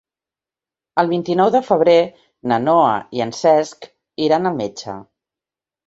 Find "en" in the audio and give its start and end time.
3.29-3.37